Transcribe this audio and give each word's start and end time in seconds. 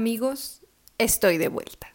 Amigos, 0.00 0.62
estoy 0.96 1.36
de 1.36 1.48
vuelta. 1.48 1.94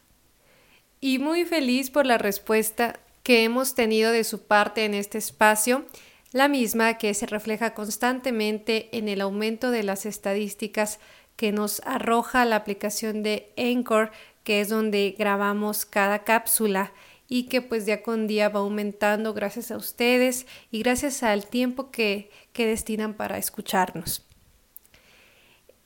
Y 1.02 1.18
muy 1.18 1.44
feliz 1.44 1.90
por 1.90 2.06
la 2.06 2.20
respuesta 2.20 3.00
que 3.24 3.44
hemos 3.44 3.74
tenido 3.74 4.12
de 4.12 4.24
su 4.24 4.44
parte 4.44 4.86
en 4.86 4.94
este 4.94 5.18
espacio, 5.18 5.88
la 6.32 6.48
misma 6.48 7.00
que 7.00 7.16
se 7.16 7.26
refleja 7.26 7.74
constantemente 7.74 8.96
en 8.96 9.10
el 9.10 9.22
aumento 9.22 9.72
de 9.72 9.82
las 9.82 10.06
estadísticas 10.06 11.00
que 11.36 11.52
nos 11.52 11.80
arroja 11.80 12.46
la 12.46 12.58
aplicación 12.58 13.24
de 13.24 13.52
Anchor, 13.58 14.12
que 14.44 14.62
es 14.62 14.70
donde 14.70 15.16
grabamos 15.18 15.88
cada 15.88 16.24
cápsula 16.24 16.94
y 17.28 17.48
que 17.48 17.64
pues 17.64 17.88
día 17.88 18.04
con 18.04 18.28
día 18.28 18.50
va 18.50 18.60
aumentando 18.60 19.34
gracias 19.34 19.72
a 19.72 19.78
ustedes 19.78 20.46
y 20.70 20.84
gracias 20.84 21.24
al 21.24 21.48
tiempo 21.48 21.90
que, 21.90 22.30
que 22.54 22.68
destinan 22.68 23.16
para 23.16 23.40
escucharnos. 23.40 24.28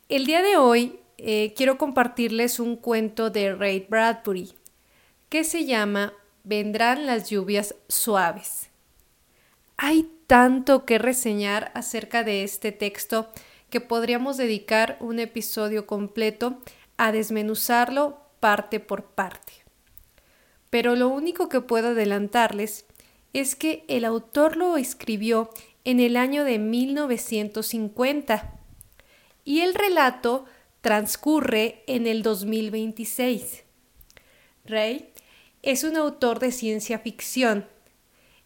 El 0.09 0.25
día 0.25 0.41
de 0.41 0.57
hoy 0.57 0.98
eh, 1.23 1.53
quiero 1.55 1.77
compartirles 1.77 2.59
un 2.59 2.75
cuento 2.75 3.29
de 3.29 3.53
Ray 3.53 3.85
Bradbury 3.89 4.53
que 5.29 5.43
se 5.43 5.65
llama 5.65 6.13
Vendrán 6.43 7.05
las 7.05 7.29
lluvias 7.29 7.75
suaves. 7.87 8.69
Hay 9.77 10.09
tanto 10.27 10.85
que 10.85 10.97
reseñar 10.97 11.71
acerca 11.75 12.23
de 12.23 12.43
este 12.43 12.71
texto 12.71 13.29
que 13.69 13.81
podríamos 13.81 14.37
dedicar 14.37 14.97
un 14.99 15.19
episodio 15.19 15.85
completo 15.85 16.59
a 16.97 17.11
desmenuzarlo 17.11 18.19
parte 18.39 18.79
por 18.79 19.03
parte. 19.05 19.53
Pero 20.69 20.95
lo 20.95 21.07
único 21.09 21.49
que 21.49 21.61
puedo 21.61 21.89
adelantarles 21.89 22.85
es 23.33 23.55
que 23.55 23.83
el 23.87 24.05
autor 24.05 24.57
lo 24.57 24.77
escribió 24.77 25.49
en 25.83 25.99
el 25.99 26.17
año 26.17 26.43
de 26.43 26.59
1950 26.59 28.53
y 29.45 29.61
el 29.61 29.73
relato 29.75 30.45
transcurre 30.81 31.83
en 31.87 32.07
el 32.07 32.23
2026. 32.23 33.63
Ray 34.65 35.09
es 35.61 35.83
un 35.83 35.97
autor 35.97 36.39
de 36.39 36.51
ciencia 36.51 36.99
ficción. 36.99 37.67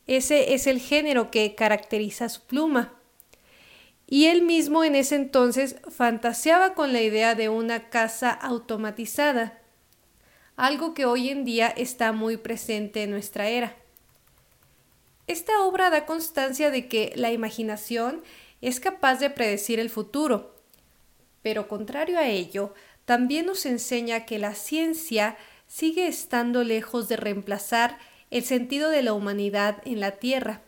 Ese 0.08 0.54
es 0.54 0.68
el 0.68 0.80
género 0.80 1.32
que 1.32 1.56
caracteriza 1.56 2.30
su 2.30 2.42
pluma. 2.42 2.94
Y 4.08 4.26
él 4.26 4.42
mismo 4.42 4.84
en 4.84 4.96
ese 4.96 5.16
entonces 5.16 5.78
fantaseaba 5.90 6.74
con 6.74 6.92
la 6.92 7.02
idea 7.02 7.36
de 7.36 7.50
una 7.50 7.90
casa 7.90 8.32
automatizada, 8.32 9.60
algo 10.56 10.94
que 10.94 11.06
hoy 11.06 11.30
en 11.30 11.46
día 11.46 11.68
está 11.68 12.12
muy 12.12 12.38
presente 12.38 13.04
en 13.04 13.12
nuestra 13.12 13.48
era. 13.48 13.76
Esta 15.26 15.64
obra 15.64 15.90
da 15.90 16.06
constancia 16.06 16.70
de 16.70 16.88
que 16.88 17.14
la 17.16 17.32
imaginación 17.32 18.24
es 18.62 18.80
capaz 18.80 19.20
de 19.20 19.30
predecir 19.30 19.80
el 19.80 19.90
futuro, 19.90 20.53
pero 21.44 21.68
contrario 21.68 22.18
a 22.18 22.28
ello, 22.28 22.74
también 23.06 23.46
nos 23.46 23.68
enseña 23.68 24.26
que 24.26 24.40
la 24.40 24.56
ciencia 24.56 25.38
sigue 25.68 26.08
estando 26.08 26.64
lejos 26.64 27.08
de 27.10 27.18
reemplazar 27.18 28.00
el 28.32 28.44
sentido 28.44 28.90
de 28.90 29.04
la 29.04 29.14
humanidad 29.14 29.82
en 29.86 30.00
la 30.00 30.12
Tierra. 30.12 30.62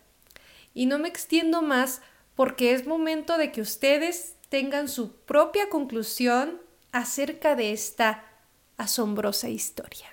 Y 0.74 0.86
no 0.86 1.00
me 1.00 1.08
extiendo 1.08 1.62
más 1.62 2.02
porque 2.36 2.74
es 2.74 2.86
momento 2.86 3.38
de 3.38 3.52
que 3.52 3.62
ustedes 3.62 4.36
tengan 4.50 4.90
su 4.90 5.14
propia 5.14 5.70
conclusión 5.70 6.62
acerca 6.92 7.56
de 7.56 7.72
esta 7.72 8.26
asombrosa 8.78 9.50
historia. 9.50 10.10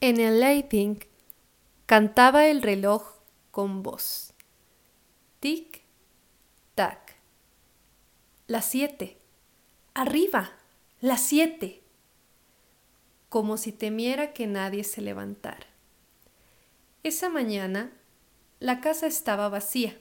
En 0.00 0.20
el 0.20 0.40
lighting 0.40 1.04
cantaba 1.86 2.46
el 2.46 2.62
reloj 2.62 3.14
con 3.50 3.82
voz. 3.82 4.33
Las 8.54 8.66
siete. 8.66 9.18
Arriba. 9.94 10.52
Las 11.00 11.22
siete. 11.22 11.82
Como 13.28 13.56
si 13.56 13.72
temiera 13.72 14.32
que 14.32 14.46
nadie 14.46 14.84
se 14.84 15.00
levantara. 15.00 15.66
Esa 17.02 17.28
mañana 17.28 17.90
la 18.60 18.80
casa 18.80 19.08
estaba 19.08 19.48
vacía. 19.48 19.98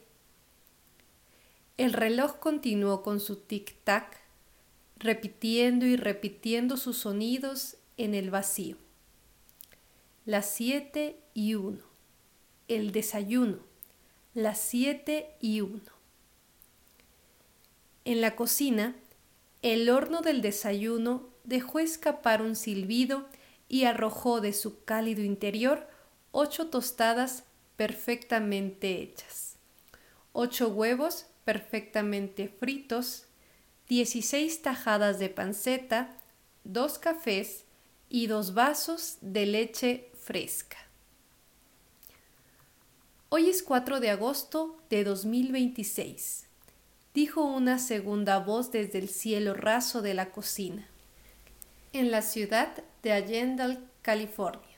El 1.78 1.94
reloj 1.94 2.38
continuó 2.38 3.02
con 3.02 3.20
su 3.20 3.38
tic-tac, 3.38 4.18
repitiendo 4.98 5.88
y 5.88 5.96
repitiendo 5.96 6.78
sus 6.78 7.00
sonidos 7.00 7.78
en 7.98 8.14
el 8.14 8.30
vacío. 8.30 8.78
Las 10.26 10.46
siete 10.48 11.18
y 11.34 11.56
uno. 11.56 11.82
El 12.68 12.92
desayuno. 12.92 13.58
Las 14.36 14.62
siete 14.62 15.38
y 15.40 15.62
uno. 15.62 15.93
En 18.06 18.20
la 18.20 18.36
cocina, 18.36 18.96
el 19.62 19.90
horno 19.90 20.22
del 20.22 20.42
desayuno 20.42 21.30
dejó 21.46 21.80
escapar 21.80 22.42
un 22.42 22.58
silbido 22.58 23.26
y 23.70 23.86
arrojó 23.86 24.42
de 24.42 24.52
su 24.52 24.84
cálido 24.84 25.24
interior 25.24 25.88
ocho 26.32 26.68
tostadas 26.68 27.46
perfectamente 27.78 29.02
hechas, 29.02 29.56
ocho 30.34 30.68
huevos 30.68 31.28
perfectamente 31.46 32.50
fritos, 32.50 33.26
dieciséis 33.88 34.62
tajadas 34.62 35.18
de 35.20 35.30
panceta, 35.30 36.18
dos 36.66 37.00
cafés 37.00 37.64
y 38.10 38.28
dos 38.28 38.54
vasos 38.54 39.18
de 39.22 39.46
leche 39.46 40.12
fresca. 40.14 40.78
Hoy 43.30 43.50
es 43.50 43.64
4 43.64 44.00
de 44.00 44.10
agosto 44.10 44.78
de 44.90 45.04
2026 45.04 46.48
dijo 47.14 47.44
una 47.44 47.78
segunda 47.78 48.40
voz 48.40 48.72
desde 48.72 48.98
el 48.98 49.08
cielo 49.08 49.54
raso 49.54 50.02
de 50.02 50.14
la 50.14 50.32
cocina, 50.32 50.88
en 51.92 52.10
la 52.10 52.24
ciudad 52.24 52.84
de 53.04 53.14
Allendale, 53.14 53.80
California. 54.02 54.78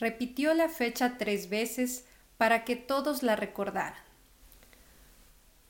Repitió 0.00 0.54
la 0.54 0.68
fecha 0.68 1.18
tres 1.18 1.50
veces 1.50 2.06
para 2.38 2.64
que 2.64 2.74
todos 2.76 3.22
la 3.22 3.36
recordaran. 3.36 4.02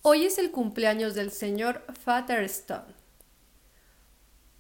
Hoy 0.03 0.25
es 0.25 0.39
el 0.39 0.51
cumpleaños 0.51 1.15
del 1.15 1.31
señor 1.31 1.85
Fatherstone. 2.05 2.95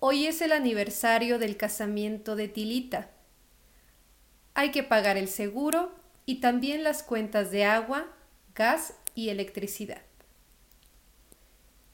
Hoy 0.00 0.26
es 0.26 0.42
el 0.42 0.52
aniversario 0.52 1.38
del 1.38 1.56
casamiento 1.56 2.34
de 2.34 2.48
Tilita. 2.48 3.10
Hay 4.54 4.72
que 4.72 4.82
pagar 4.82 5.16
el 5.16 5.28
seguro 5.28 5.92
y 6.26 6.40
también 6.40 6.82
las 6.82 7.04
cuentas 7.04 7.52
de 7.52 7.64
agua, 7.64 8.06
gas 8.54 8.94
y 9.14 9.28
electricidad. 9.28 10.02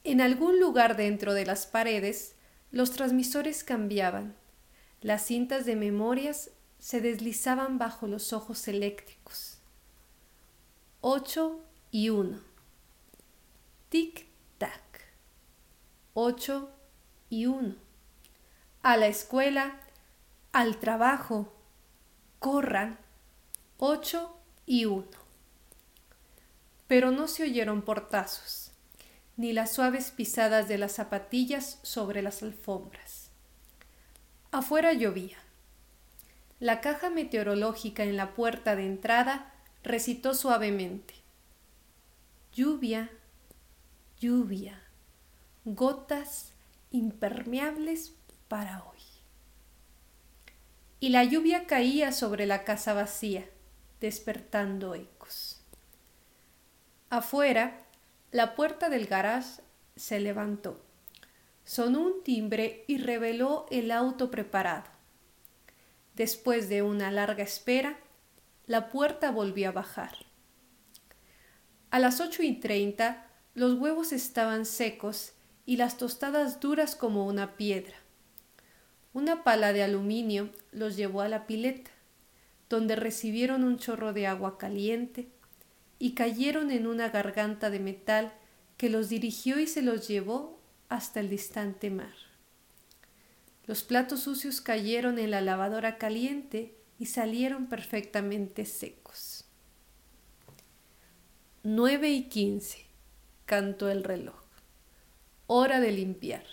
En 0.09 0.23
algún 0.23 0.59
lugar 0.59 0.97
dentro 0.97 1.35
de 1.35 1.45
las 1.45 1.67
paredes, 1.67 2.35
los 2.71 2.93
transmisores 2.93 3.63
cambiaban. 3.63 4.35
Las 5.03 5.27
cintas 5.27 5.67
de 5.67 5.77
memorias 5.77 6.51
se 6.79 7.03
deslizaban 7.03 7.77
bajo 7.77 8.07
los 8.07 8.33
ojos 8.33 8.69
eléctricos. 8.69 9.59
Ocho 11.03 11.61
y 11.91 12.09
uno. 12.09 12.41
Tic-tac. 13.91 14.81
Ocho 16.15 16.71
y 17.29 17.45
uno. 17.45 17.75
A 18.81 18.97
la 18.97 19.09
escuela, 19.09 19.79
al 20.53 20.79
trabajo. 20.79 21.53
Corran. 22.39 22.99
Ocho 23.77 24.39
y 24.65 24.87
uno. 24.87 25.19
Pero 26.87 27.11
no 27.11 27.29
se 27.29 27.43
oyeron 27.43 27.83
portazos 27.83 28.68
ni 29.39 29.53
las 29.53 29.73
suaves 29.73 30.11
pisadas 30.11 30.67
de 30.67 30.79
las 30.79 30.93
zapatillas 30.93 31.79
sobre 31.83 32.23
las 32.23 32.43
alfombras. 32.43 33.31
Afuera 34.51 34.93
llovía. 34.93 35.39
La 36.59 36.81
caja 36.81 37.09
meteorológica 37.09 38.03
en 38.03 38.17
la 38.17 38.35
puerta 38.35 38.75
de 38.75 38.85
entrada 38.85 39.55
recitó 39.85 40.35
suavemente. 40.35 41.15
Lluvia, 42.53 43.11
lluvia, 44.19 44.83
gotas 45.65 46.53
impermeables 46.91 48.15
para 48.49 48.83
hoy. 48.83 48.99
Y 50.99 51.11
la 51.11 51.23
lluvia 51.23 51.69
caía 51.69 52.11
sobre 52.11 52.45
la 52.45 52.65
casa 52.65 52.93
vacía, 52.93 53.49
despertando 54.01 54.97
ecos. 54.97 55.63
Afuera, 57.09 57.85
la 58.31 58.55
puerta 58.55 58.91
del 58.91 59.07
garage 59.07 59.63
se 59.97 60.21
levantó. 60.21 60.81
Sonó 61.65 62.01
un 62.01 62.23
timbre 62.23 62.85
y 62.87 62.99
reveló 62.99 63.67
el 63.71 63.91
auto 63.91 64.31
preparado. 64.31 64.85
Después 66.15 66.69
de 66.69 66.83
una 66.83 67.11
larga 67.11 67.43
espera, 67.43 67.99
la 68.67 68.91
puerta 68.91 69.31
volvió 69.31 69.69
a 69.69 69.73
bajar. 69.73 70.27
A 71.91 71.99
las 71.99 72.21
ocho 72.21 72.43
y 72.43 72.55
treinta 72.57 73.27
los 73.55 73.75
huevos 73.75 74.13
estaban 74.13 74.67
secos 74.67 75.33
y 75.65 75.77
las 75.77 75.97
tostadas 75.97 76.61
duras 76.61 76.97
como 76.97 77.27
una 77.27 77.57
piedra. 77.57 77.97
Una 79.15 79.43
pala 79.43 79.73
de 79.73 79.83
aluminio 79.83 80.51
los 80.71 80.97
llevó 80.97 81.23
a 81.23 81.29
la 81.29 81.47
pileta, 81.47 81.91
donde 82.69 82.95
recibieron 82.95 83.65
un 83.65 83.79
chorro 83.79 84.13
de 84.13 84.27
agua 84.27 84.59
caliente 84.59 85.29
y 85.99 86.13
cayeron 86.13 86.71
en 86.71 86.87
una 86.87 87.09
garganta 87.09 87.71
de 87.71 87.81
metal 87.81 88.33
que 88.77 88.89
los 88.89 89.09
dirigió 89.09 89.59
y 89.59 89.67
se 89.67 89.83
los 89.83 90.07
llevó 90.07 90.61
hasta 90.89 91.21
el 91.21 91.29
distante 91.29 91.91
mar. 91.91 92.15
Los 93.67 93.83
platos 93.83 94.21
sucios 94.21 94.61
cayeron 94.61 95.19
en 95.19 95.31
la 95.31 95.41
lavadora 95.41 95.99
caliente 95.99 96.75
y 96.99 97.07
salieron 97.07 97.67
perfectamente 97.67 98.65
secos. 98.65 99.45
Nueve 101.63 102.11
y 102.11 102.29
quince, 102.29 102.87
cantó 103.45 103.91
el 103.91 104.05
reloj. 104.05 104.41
Hora 105.47 105.81
de 105.81 105.93
limpiar. 105.93 106.45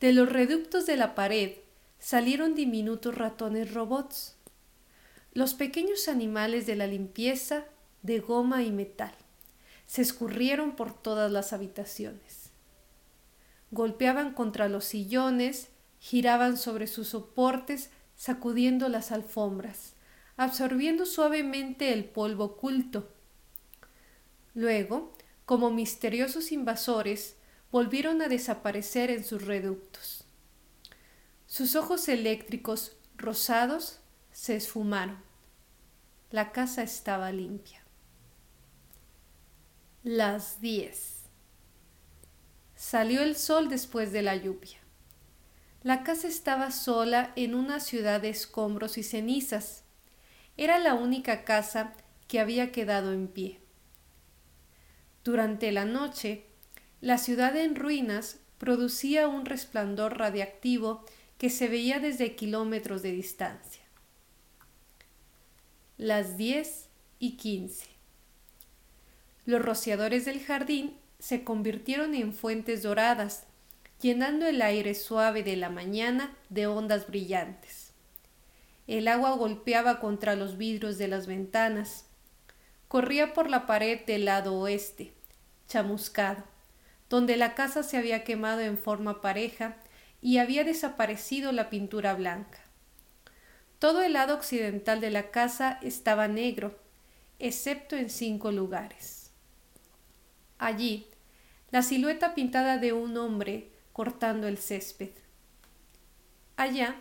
De 0.00 0.12
los 0.12 0.30
reductos 0.30 0.86
de 0.86 0.96
la 0.96 1.14
pared 1.14 1.56
salieron 1.98 2.54
diminutos 2.54 3.14
ratones 3.14 3.72
robots, 3.72 4.33
los 5.34 5.54
pequeños 5.54 6.06
animales 6.06 6.64
de 6.64 6.76
la 6.76 6.86
limpieza 6.86 7.64
de 8.02 8.20
goma 8.20 8.62
y 8.62 8.70
metal 8.70 9.12
se 9.86 10.00
escurrieron 10.00 10.76
por 10.76 10.94
todas 10.94 11.30
las 11.30 11.52
habitaciones. 11.52 12.50
Golpeaban 13.72 14.32
contra 14.32 14.68
los 14.68 14.84
sillones, 14.84 15.68
giraban 15.98 16.56
sobre 16.56 16.86
sus 16.86 17.08
soportes, 17.08 17.90
sacudiendo 18.16 18.88
las 18.88 19.10
alfombras, 19.10 19.94
absorbiendo 20.36 21.04
suavemente 21.04 21.92
el 21.92 22.04
polvo 22.04 22.44
oculto. 22.44 23.10
Luego, 24.54 25.16
como 25.44 25.70
misteriosos 25.70 26.52
invasores, 26.52 27.36
volvieron 27.72 28.22
a 28.22 28.28
desaparecer 28.28 29.10
en 29.10 29.24
sus 29.24 29.44
reductos. 29.44 30.24
Sus 31.48 31.74
ojos 31.74 32.08
eléctricos 32.08 32.96
rosados 33.16 33.98
se 34.30 34.56
esfumaron. 34.56 35.23
La 36.34 36.50
casa 36.50 36.82
estaba 36.82 37.30
limpia. 37.30 37.84
Las 40.02 40.60
diez. 40.60 41.26
Salió 42.74 43.22
el 43.22 43.36
sol 43.36 43.68
después 43.68 44.10
de 44.10 44.22
la 44.22 44.34
lluvia. 44.34 44.78
La 45.84 46.02
casa 46.02 46.26
estaba 46.26 46.72
sola 46.72 47.32
en 47.36 47.54
una 47.54 47.78
ciudad 47.78 48.20
de 48.20 48.30
escombros 48.30 48.98
y 48.98 49.04
cenizas. 49.04 49.84
Era 50.56 50.80
la 50.80 50.94
única 50.94 51.44
casa 51.44 51.92
que 52.26 52.40
había 52.40 52.72
quedado 52.72 53.12
en 53.12 53.28
pie. 53.28 53.60
Durante 55.22 55.70
la 55.70 55.84
noche, 55.84 56.46
la 57.00 57.18
ciudad 57.18 57.56
en 57.56 57.76
ruinas 57.76 58.40
producía 58.58 59.28
un 59.28 59.46
resplandor 59.46 60.18
radiactivo 60.18 61.04
que 61.38 61.48
se 61.48 61.68
veía 61.68 62.00
desde 62.00 62.34
kilómetros 62.34 63.02
de 63.02 63.12
distancia. 63.12 63.73
Las 65.96 66.36
diez 66.36 66.88
y 67.20 67.36
quince. 67.36 67.86
Los 69.46 69.62
rociadores 69.62 70.24
del 70.24 70.44
jardín 70.44 70.96
se 71.20 71.44
convirtieron 71.44 72.16
en 72.16 72.32
fuentes 72.32 72.82
doradas, 72.82 73.44
llenando 74.00 74.44
el 74.44 74.60
aire 74.60 74.96
suave 74.96 75.44
de 75.44 75.54
la 75.54 75.70
mañana 75.70 76.36
de 76.48 76.66
ondas 76.66 77.06
brillantes. 77.06 77.92
El 78.88 79.06
agua 79.06 79.36
golpeaba 79.36 80.00
contra 80.00 80.34
los 80.34 80.58
vidrios 80.58 80.98
de 80.98 81.06
las 81.06 81.28
ventanas. 81.28 82.06
Corría 82.88 83.32
por 83.32 83.48
la 83.48 83.64
pared 83.64 84.04
del 84.04 84.24
lado 84.24 84.56
oeste, 84.56 85.12
chamuscado, 85.68 86.42
donde 87.08 87.36
la 87.36 87.54
casa 87.54 87.84
se 87.84 87.98
había 87.98 88.24
quemado 88.24 88.62
en 88.62 88.78
forma 88.78 89.20
pareja 89.20 89.76
y 90.20 90.38
había 90.38 90.64
desaparecido 90.64 91.52
la 91.52 91.70
pintura 91.70 92.14
blanca. 92.14 92.63
Todo 93.78 94.02
el 94.02 94.14
lado 94.14 94.34
occidental 94.34 95.00
de 95.00 95.10
la 95.10 95.30
casa 95.30 95.78
estaba 95.82 96.28
negro, 96.28 96.78
excepto 97.38 97.96
en 97.96 98.10
cinco 98.10 98.52
lugares. 98.52 99.30
Allí, 100.58 101.08
la 101.70 101.82
silueta 101.82 102.34
pintada 102.34 102.78
de 102.78 102.92
un 102.92 103.16
hombre 103.16 103.70
cortando 103.92 104.46
el 104.46 104.58
césped. 104.58 105.10
Allá, 106.56 106.96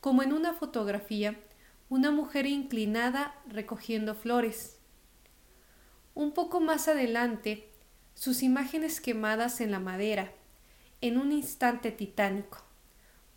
como 0.00 0.22
en 0.22 0.32
una 0.32 0.52
fotografía, 0.52 1.38
una 1.88 2.10
mujer 2.10 2.46
inclinada 2.46 3.34
recogiendo 3.46 4.14
flores. 4.14 4.78
Un 6.14 6.32
poco 6.32 6.60
más 6.60 6.88
adelante, 6.88 7.70
sus 8.14 8.42
imágenes 8.42 9.00
quemadas 9.00 9.60
en 9.60 9.70
la 9.70 9.78
madera, 9.78 10.32
en 11.00 11.18
un 11.18 11.30
instante 11.30 11.92
titánico. 11.92 12.64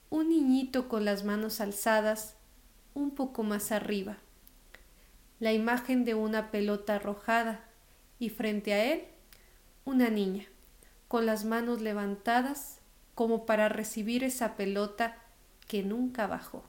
Un 0.10 0.30
niñito 0.30 0.90
con 0.90 1.06
las 1.06 1.24
manos 1.24 1.62
alzadas, 1.62 2.36
un 3.00 3.12
poco 3.12 3.44
más 3.44 3.72
arriba. 3.72 4.18
La 5.40 5.54
imagen 5.54 6.06
de 6.06 6.14
una 6.14 6.52
pelota 6.52 6.96
arrojada 6.96 7.64
y 8.20 8.30
frente 8.30 8.74
a 8.74 8.86
él 8.94 9.06
una 9.86 10.10
niña, 10.10 10.46
con 11.08 11.26
las 11.26 11.46
manos 11.46 11.82
levantadas 11.82 12.80
como 13.16 13.46
para 13.46 13.70
recibir 13.70 14.24
esa 14.24 14.56
pelota 14.56 15.18
que 15.68 15.84
nunca 15.84 16.28
bajó. 16.28 16.64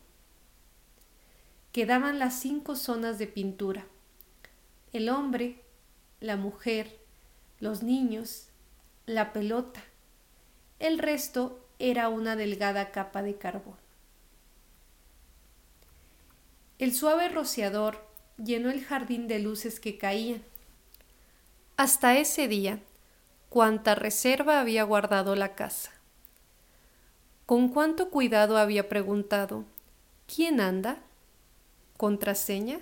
Quedaban 1.72 2.18
las 2.18 2.34
cinco 2.40 2.76
zonas 2.76 3.18
de 3.18 3.26
pintura. 3.26 3.86
El 4.92 5.08
hombre, 5.08 5.62
la 6.20 6.36
mujer, 6.36 6.98
los 7.60 7.82
niños, 7.82 8.48
la 9.06 9.32
pelota. 9.32 9.80
El 10.78 10.98
resto 10.98 11.64
era 11.78 12.08
una 12.08 12.36
delgada 12.36 12.90
capa 12.90 13.22
de 13.22 13.36
carbón. 13.36 13.76
El 16.80 16.94
suave 16.94 17.28
rociador 17.28 18.02
llenó 18.42 18.70
el 18.70 18.82
jardín 18.82 19.28
de 19.28 19.38
luces 19.38 19.80
que 19.80 19.98
caían. 19.98 20.42
Hasta 21.76 22.16
ese 22.16 22.48
día, 22.48 22.80
cuánta 23.50 23.94
reserva 23.94 24.60
había 24.60 24.82
guardado 24.84 25.36
la 25.36 25.54
casa. 25.54 25.90
Con 27.44 27.68
cuánto 27.68 28.08
cuidado 28.08 28.56
había 28.56 28.88
preguntado 28.88 29.66
¿Quién 30.34 30.58
anda? 30.58 30.96
¿Contraseña? 31.98 32.80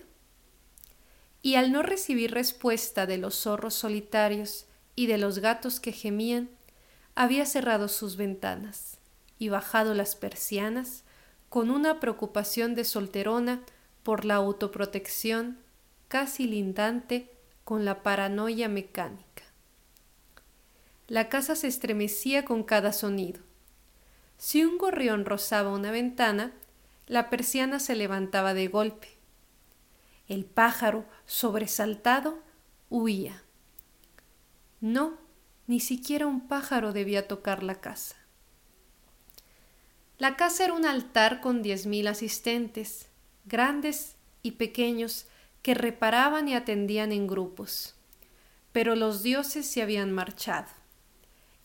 Y 1.43 1.57
al 1.57 1.73
no 1.73 1.83
recibir 1.83 2.31
respuesta 2.31 3.05
de 3.05 3.19
los 3.19 3.35
zorros 3.35 3.75
solitarios 3.75 4.67
y 4.95 5.09
de 5.09 5.19
los 5.19 5.41
gatos 5.41 5.81
que 5.81 5.91
gemían, 5.91 6.51
había 7.17 7.47
cerrado 7.47 7.89
sus 7.89 8.17
ventanas 8.17 8.99
y 9.41 9.49
bajado 9.49 9.93
las 9.95 10.15
persianas 10.15 11.03
con 11.49 11.73
una 11.73 11.99
preocupación 11.99 12.77
de 12.77 12.85
solterona 12.85 13.61
por 14.09 14.25
la 14.25 14.37
autoprotección 14.37 15.59
casi 16.09 16.47
lindante 16.47 17.31
con 17.65 17.85
la 17.85 18.03
paranoia 18.03 18.67
mecánica. 18.67 19.43
La 21.09 21.29
casa 21.29 21.55
se 21.55 21.67
estremecía 21.67 22.47
con 22.47 22.63
cada 22.63 22.95
sonido. 22.95 23.43
Si 24.39 24.65
un 24.65 24.79
gorrión 24.79 25.27
rozaba 25.27 25.75
una 25.75 25.91
ventana, 25.91 26.55
la 27.07 27.29
persiana 27.29 27.81
se 27.81 27.97
levantaba 27.97 28.55
de 28.55 28.69
golpe. 28.69 29.09
El 30.27 30.47
pájaro, 30.47 31.05
sobresaltado, 31.27 32.39
huía. 32.89 33.43
No, 34.81 35.19
ni 35.67 35.81
siquiera 35.81 36.27
un 36.27 36.49
pájaro 36.49 36.95
debía 36.95 37.29
tocar 37.29 37.63
la 37.63 37.75
casa. 37.75 38.17
La 40.17 40.37
casa 40.37 40.65
era 40.65 40.73
un 40.73 40.87
altar 40.87 41.43
con 41.43 41.61
diez 41.61 41.85
mil 41.85 42.07
asistentes, 42.07 43.08
grandes 43.49 44.17
y 44.43 44.53
pequeños, 44.53 45.27
que 45.63 45.75
reparaban 45.75 46.49
y 46.49 46.55
atendían 46.55 47.13
en 47.13 47.27
grupos. 47.27 47.95
Pero 48.73 48.95
los 48.95 49.23
dioses 49.23 49.67
se 49.67 49.83
habían 49.83 50.13
marchado 50.13 50.69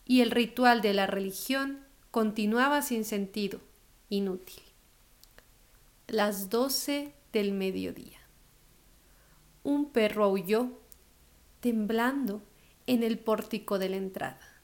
y 0.04 0.20
el 0.20 0.30
ritual 0.30 0.80
de 0.80 0.94
la 0.94 1.06
religión 1.06 1.80
continuaba 2.10 2.82
sin 2.82 3.04
sentido, 3.04 3.60
inútil. 4.08 4.62
Las 6.06 6.50
doce 6.50 7.14
del 7.32 7.52
mediodía. 7.52 8.20
Un 9.62 9.90
perro 9.90 10.24
aulló, 10.24 10.78
temblando, 11.60 12.42
en 12.86 13.02
el 13.02 13.18
pórtico 13.18 13.78
de 13.78 13.88
la 13.88 13.96
entrada. 13.96 14.60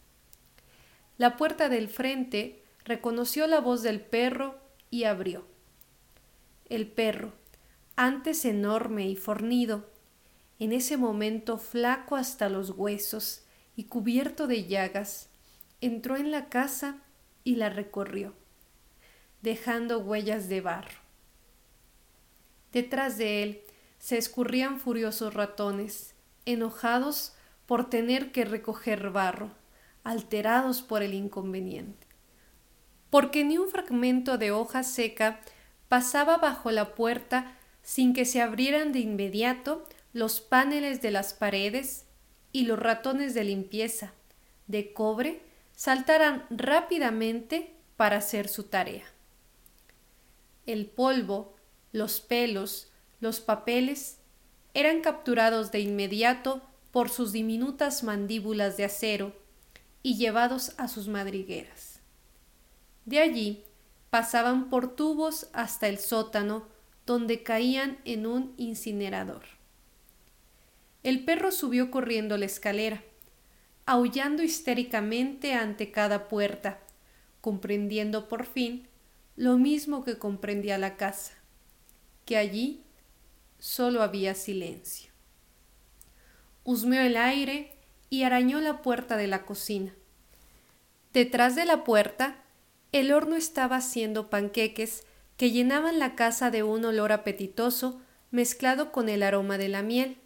La 1.17 1.39
puerta 1.39 1.71
del 1.71 1.89
frente 1.89 2.63
reconoció 2.85 3.47
la 3.47 3.61
voz 3.61 3.83
del 3.83 4.01
perro 4.01 4.59
y 4.91 5.05
abrió. 5.05 5.47
El 6.71 6.87
perro, 6.87 7.33
antes 7.97 8.45
enorme 8.45 9.09
y 9.09 9.17
fornido, 9.17 9.91
en 10.61 10.73
ese 10.73 10.97
momento 10.97 11.59
flaco 11.59 12.15
hasta 12.15 12.49
los 12.49 12.71
huesos 12.71 13.43
y 13.75 13.85
cubierto 13.85 14.47
de 14.47 14.67
llagas, 14.67 15.31
entró 15.81 16.17
en 16.17 16.31
la 16.31 16.49
casa 16.49 17.03
y 17.43 17.57
la 17.57 17.71
recorrió, 17.71 18.35
dejando 19.43 19.99
huellas 19.99 20.49
de 20.49 20.61
barro. 20.61 21.01
Detrás 22.73 23.19
de 23.19 23.43
él 23.43 23.63
se 23.99 24.17
escurrían 24.17 24.79
furiosos 24.79 25.35
ratones, 25.35 26.15
enojados 26.47 27.35
por 27.67 27.91
tener 27.91 28.31
que 28.31 28.45
recoger 28.45 29.11
barro, 29.11 29.51
alterados 30.05 30.83
por 30.83 31.03
el 31.03 31.15
inconveniente. 31.15 32.07
Porque 33.11 33.43
ni 33.43 33.59
un 33.59 33.69
fragmento 33.69 34.39
de 34.39 34.53
hoja 34.53 34.85
seca 34.85 35.41
pasaba 35.91 36.37
bajo 36.37 36.71
la 36.71 36.95
puerta 36.95 37.59
sin 37.83 38.15
que 38.15 38.25
se 38.25 38.41
abrieran 38.41 38.93
de 38.93 39.01
inmediato 39.01 39.85
los 40.13 40.41
paneles 40.41 41.03
de 41.03 41.11
las 41.11 41.35
paredes 41.35 42.07
y 42.53 42.63
los 42.63 42.79
ratones 42.79 43.35
de 43.35 43.43
limpieza 43.43 44.13
de 44.69 44.93
cobre 44.93 45.43
saltaran 45.75 46.47
rápidamente 46.49 47.75
para 47.97 48.19
hacer 48.19 48.47
su 48.47 48.65
tarea. 48.65 49.05
El 50.65 50.87
polvo, 50.87 51.57
los 51.91 52.21
pelos, 52.21 52.93
los 53.19 53.41
papeles 53.41 54.19
eran 54.75 55.01
capturados 55.01 55.73
de 55.73 55.81
inmediato 55.81 56.63
por 56.93 57.11
sus 57.11 57.33
diminutas 57.33 58.05
mandíbulas 58.05 58.77
de 58.77 58.85
acero 58.85 59.33
y 60.05 60.17
llevados 60.19 60.73
a 60.77 60.87
sus 60.87 61.09
madrigueras. 61.09 61.99
De 63.07 63.19
allí 63.19 63.65
pasaban 64.11 64.69
por 64.69 64.95
tubos 64.95 65.49
hasta 65.53 65.89
el 65.89 65.99
sótano 65.99 66.67
donde 67.07 67.43
caían 67.43 67.99
en 68.05 68.27
un 68.27 68.55
incinerador. 68.57 69.43
El 71.03 71.25
perro 71.25 71.51
subió 71.51 71.91
corriendo 71.91 72.37
la 72.37 72.45
escalera, 72.45 73.03
aullando 73.87 74.43
histéricamente 74.43 75.55
ante 75.55 75.91
cada 75.91 76.29
puerta, 76.29 76.79
comprendiendo 77.41 78.29
por 78.29 78.45
fin 78.45 78.87
lo 79.37 79.57
mismo 79.57 80.05
que 80.05 80.19
comprendía 80.19 80.77
la 80.77 80.97
casa, 80.97 81.33
que 82.27 82.37
allí 82.37 82.85
solo 83.59 84.03
había 84.03 84.35
silencio. 84.35 85.11
Husmeó 86.65 87.01
el 87.01 87.17
aire 87.17 87.73
y 88.11 88.25
arañó 88.25 88.61
la 88.61 88.83
puerta 88.83 89.17
de 89.17 89.27
la 89.27 89.47
cocina. 89.47 89.95
Detrás 91.13 91.57
de 91.57 91.65
la 91.65 91.85
puerta, 91.85 92.37
el 92.93 93.13
horno 93.13 93.37
estaba 93.37 93.77
haciendo 93.77 94.31
panqueques 94.31 95.05
que 95.37 95.51
llenaban 95.51 95.99
la 95.99 96.17
casa 96.17 96.51
de 96.51 96.63
un 96.63 96.85
olor 96.85 97.13
apetitoso 97.13 98.01
mezclado 98.31 98.93
con 98.93 99.09
el 99.09 99.23
aroma 99.23 99.59
de 99.59 99.69
la 99.69 99.83
miel. 99.83 100.19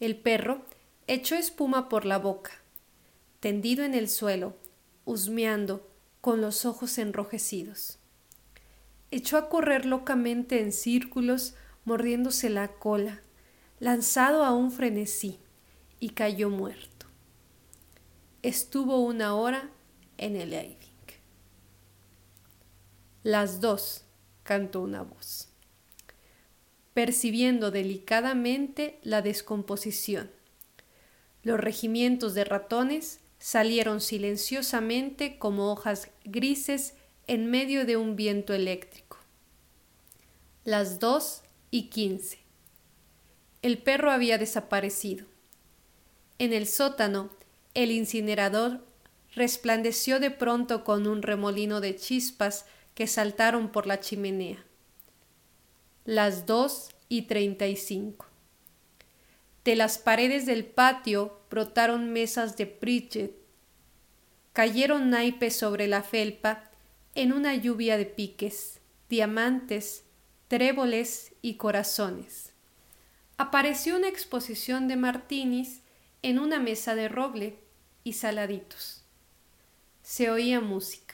El 0.00 0.16
perro 0.16 0.62
echó 1.06 1.34
espuma 1.34 1.88
por 1.88 2.04
la 2.06 2.18
boca, 2.18 2.52
tendido 3.40 3.84
en 3.84 3.94
el 3.94 4.08
suelo, 4.08 4.56
husmeando, 5.04 5.86
con 6.20 6.40
los 6.40 6.64
ojos 6.66 6.98
enrojecidos. 6.98 7.98
Echó 9.10 9.38
a 9.38 9.48
correr 9.48 9.86
locamente 9.86 10.60
en 10.60 10.72
círculos, 10.72 11.54
mordiéndose 11.84 12.50
la 12.50 12.68
cola, 12.68 13.22
lanzado 13.78 14.44
a 14.44 14.52
un 14.52 14.70
frenesí, 14.70 15.38
y 15.98 16.10
cayó 16.10 16.48
muerto. 16.50 17.06
Estuvo 18.42 19.00
una 19.00 19.34
hora 19.34 19.70
en 20.16 20.36
el 20.36 20.50
living. 20.50 20.79
Las 23.22 23.60
dos, 23.60 24.04
cantó 24.44 24.80
una 24.80 25.02
voz, 25.02 25.48
percibiendo 26.94 27.70
delicadamente 27.70 28.98
la 29.02 29.20
descomposición. 29.20 30.30
Los 31.42 31.60
regimientos 31.60 32.32
de 32.32 32.44
ratones 32.44 33.20
salieron 33.38 34.00
silenciosamente 34.00 35.38
como 35.38 35.70
hojas 35.70 36.08
grises 36.24 36.94
en 37.26 37.50
medio 37.50 37.84
de 37.84 37.98
un 37.98 38.16
viento 38.16 38.54
eléctrico. 38.54 39.18
Las 40.64 40.98
dos 40.98 41.42
y 41.70 41.90
quince. 41.90 42.38
El 43.60 43.78
perro 43.78 44.10
había 44.10 44.38
desaparecido. 44.38 45.26
En 46.38 46.54
el 46.54 46.66
sótano, 46.66 47.28
el 47.74 47.90
incinerador 47.90 48.82
resplandeció 49.34 50.20
de 50.20 50.30
pronto 50.30 50.84
con 50.84 51.06
un 51.06 51.20
remolino 51.20 51.82
de 51.82 51.96
chispas 51.96 52.64
que 53.00 53.06
saltaron 53.06 53.72
por 53.72 53.86
la 53.86 53.98
chimenea. 53.98 54.62
Las 56.04 56.44
dos 56.44 56.90
y 57.08 57.22
treinta 57.22 57.66
y 57.66 57.74
cinco. 57.74 58.26
De 59.64 59.74
las 59.74 59.96
paredes 59.96 60.44
del 60.44 60.66
patio 60.66 61.40
brotaron 61.48 62.12
mesas 62.12 62.58
de 62.58 62.66
Pritchett. 62.66 63.34
Cayeron 64.52 65.08
naipes 65.08 65.56
sobre 65.56 65.88
la 65.88 66.02
felpa 66.02 66.70
en 67.14 67.32
una 67.32 67.54
lluvia 67.54 67.96
de 67.96 68.04
piques, 68.04 68.80
diamantes, 69.08 70.04
tréboles 70.48 71.32
y 71.40 71.54
corazones. 71.54 72.52
Apareció 73.38 73.96
una 73.96 74.08
exposición 74.08 74.88
de 74.88 74.96
martinis 74.96 75.80
en 76.20 76.38
una 76.38 76.60
mesa 76.60 76.94
de 76.94 77.08
roble 77.08 77.56
y 78.04 78.12
saladitos. 78.12 79.04
Se 80.02 80.28
oía 80.28 80.60
música, 80.60 81.09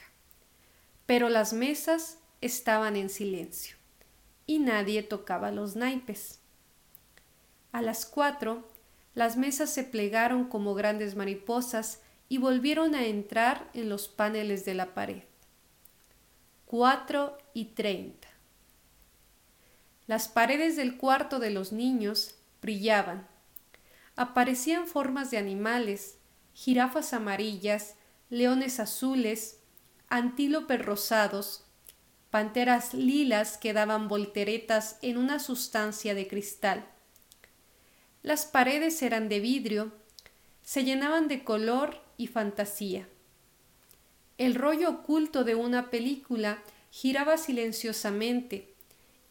pero 1.07 1.29
las 1.29 1.53
mesas 1.53 2.19
estaban 2.41 2.95
en 2.95 3.09
silencio 3.09 3.77
y 4.45 4.59
nadie 4.59 5.01
tocaba 5.01 5.51
los 5.51 5.75
naipes. 5.75 6.39
A 7.71 7.81
las 7.81 8.05
cuatro, 8.05 8.67
las 9.15 9.37
mesas 9.37 9.73
se 9.73 9.83
plegaron 9.83 10.45
como 10.45 10.75
grandes 10.75 11.15
mariposas 11.15 12.01
y 12.29 12.37
volvieron 12.37 12.93
a 12.93 13.05
entrar 13.05 13.69
en 13.73 13.89
los 13.89 14.09
paneles 14.09 14.65
de 14.65 14.73
la 14.73 14.93
pared. 14.93 15.23
Cuatro 16.65 17.37
y 17.53 17.65
treinta. 17.65 18.27
Las 20.07 20.27
paredes 20.27 20.75
del 20.75 20.97
cuarto 20.97 21.39
de 21.39 21.51
los 21.51 21.71
niños 21.71 22.35
brillaban. 22.61 23.27
Aparecían 24.17 24.87
formas 24.87 25.31
de 25.31 25.37
animales, 25.37 26.17
jirafas 26.53 27.13
amarillas, 27.13 27.95
leones 28.29 28.79
azules, 28.79 29.59
antílopes 30.09 30.85
rosados, 30.85 31.65
panteras 32.29 32.93
lilas 32.93 33.57
que 33.57 33.73
daban 33.73 34.07
volteretas 34.07 34.97
en 35.01 35.17
una 35.17 35.39
sustancia 35.39 36.13
de 36.13 36.27
cristal 36.27 36.87
las 38.27 38.45
paredes 38.45 39.01
eran 39.03 39.29
de 39.29 39.39
vidrio, 39.39 39.93
se 40.61 40.83
llenaban 40.83 41.29
de 41.29 41.45
color 41.45 42.01
y 42.17 42.27
fantasía. 42.27 43.07
El 44.37 44.53
rollo 44.53 44.89
oculto 44.89 45.45
de 45.45 45.55
una 45.55 45.89
película 45.89 46.61
giraba 46.91 47.37
silenciosamente 47.37 48.73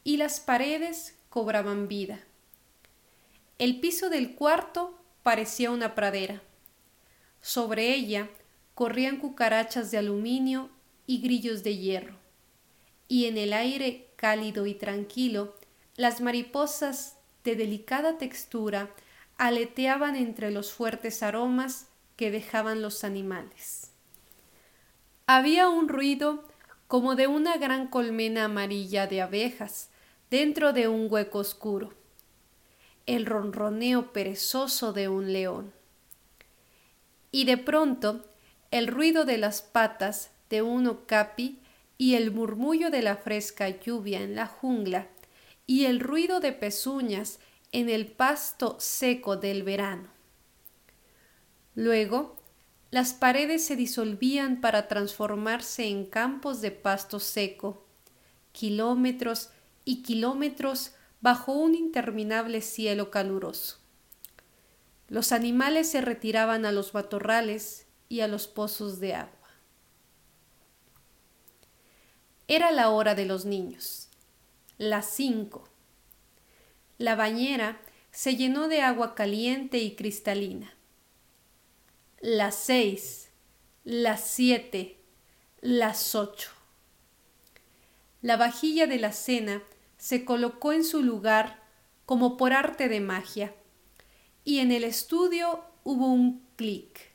y 0.03 0.17
las 0.17 0.41
paredes 0.41 1.15
cobraban 1.29 1.89
vida. 1.89 2.21
El 3.59 3.81
piso 3.81 4.09
del 4.09 4.35
cuarto 4.35 4.99
parecía 5.23 5.71
una 5.71 5.95
pradera. 5.95 6.41
Sobre 7.43 7.93
ella 7.93 8.31
corrían 8.77 9.17
cucarachas 9.17 9.91
de 9.91 9.97
aluminio 9.97 10.69
y 11.07 11.23
grillos 11.23 11.65
de 11.65 11.79
hierro. 11.79 12.15
Y 13.09 13.25
en 13.25 13.39
el 13.39 13.55
aire 13.55 14.11
cálido 14.17 14.67
y 14.67 14.75
tranquilo, 14.75 15.57
las 15.97 16.21
mariposas 16.21 17.17
de 17.43 17.57
delicada 17.57 18.19
textura 18.19 18.91
aleteaban 19.39 20.15
entre 20.15 20.51
los 20.51 20.73
fuertes 20.73 21.23
aromas 21.23 21.89
que 22.17 22.31
dejaban 22.31 22.83
los 22.83 23.03
animales. 23.03 23.93
Había 25.27 25.71
un 25.71 25.89
ruido 25.89 26.45
como 26.87 27.15
de 27.15 27.29
una 27.29 27.57
gran 27.57 27.87
colmena 27.87 28.45
amarilla 28.45 29.07
de 29.07 29.23
abejas 29.23 29.89
dentro 30.29 30.75
de 30.75 30.87
un 30.87 31.07
hueco 31.11 31.39
oscuro, 31.39 31.95
el 33.07 33.25
ronroneo 33.25 34.13
perezoso 34.13 34.93
de 34.93 35.09
un 35.09 35.33
león. 35.33 35.73
Y 37.33 37.47
de 37.47 37.57
pronto 37.57 38.23
el 38.77 38.89
ruido 38.89 39.25
de 39.25 39.39
las 39.39 39.63
patas 39.63 40.31
de 40.51 40.61
un 40.61 40.87
okapi 40.87 41.59
y 41.97 42.15
el 42.15 42.31
murmullo 42.31 42.91
de 42.91 43.01
la 43.01 43.17
fresca 43.17 43.71
lluvia 43.71 44.21
en 44.21 44.35
la 44.35 44.47
jungla 44.47 45.07
y 45.67 45.87
el 45.87 45.99
ruido 45.99 46.41
de 46.41 46.53
pezuñas 46.53 47.39
en 47.73 47.89
el 47.89 48.07
pasto 48.07 48.77
seco 48.79 49.39
del 49.39 49.63
verano. 49.63 50.09
Luego, 51.75 52.37
las 52.91 53.15
paredes 53.15 53.65
se 53.65 53.77
disolvían 53.77 54.61
para 54.61 54.89
transformarse 54.89 55.87
en 55.87 56.05
campos 56.05 56.61
de 56.61 56.71
pasto 56.71 57.19
seco, 57.19 57.83
kilómetros 58.53 59.49
y 59.87 60.03
kilómetros 60.03 60.93
bajo 61.23 61.53
un 61.53 61.75
interminable 61.75 62.61
cielo 62.61 63.11
caluroso. 63.11 63.79
Los 65.09 65.33
animales 65.33 65.89
se 65.89 66.03
retiraban 66.03 66.67
a 66.67 66.73
los 66.73 66.93
matorrales 66.93 67.86
y 68.09 68.21
a 68.21 68.29
los 68.29 68.47
pozos 68.47 69.01
de 69.01 69.15
agua. 69.15 69.33
Era 72.49 72.71
la 72.71 72.91
hora 72.91 73.15
de 73.15 73.25
los 73.25 73.45
niños 73.45 74.07
las 74.79 75.11
cinco. 75.11 75.69
La 76.99 77.15
bañera 77.17 77.81
se 78.11 78.37
llenó 78.37 78.69
de 78.69 78.83
agua 78.83 79.15
caliente 79.15 79.79
y 79.79 79.95
cristalina. 79.95 80.75
Las 82.21 82.57
seis, 82.57 83.31
las 83.85 84.21
siete, 84.21 84.99
las 85.61 86.15
ocho. 86.15 86.51
La 88.23 88.37
vajilla 88.37 88.87
de 88.87 88.99
la 88.99 89.13
cena 89.13 89.63
se 89.97 90.25
colocó 90.25 90.73
en 90.73 90.85
su 90.85 91.03
lugar 91.03 91.63
como 92.05 92.37
por 92.37 92.53
arte 92.53 92.89
de 92.89 93.01
magia, 93.01 93.55
y 94.45 94.59
en 94.59 94.71
el 94.71 94.85
estudio 94.85 95.65
hubo 95.85 96.07
un 96.07 96.47
clic. 96.57 97.06